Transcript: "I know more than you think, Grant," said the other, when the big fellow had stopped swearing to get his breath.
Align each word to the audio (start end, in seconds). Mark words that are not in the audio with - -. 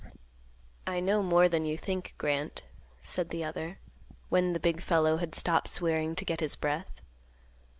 "I 0.87 0.99
know 0.99 1.21
more 1.21 1.47
than 1.47 1.63
you 1.63 1.77
think, 1.77 2.15
Grant," 2.17 2.63
said 3.03 3.29
the 3.29 3.43
other, 3.43 3.77
when 4.29 4.53
the 4.53 4.59
big 4.59 4.81
fellow 4.81 5.17
had 5.17 5.35
stopped 5.35 5.67
swearing 5.67 6.15
to 6.15 6.25
get 6.25 6.39
his 6.39 6.55
breath. 6.55 7.01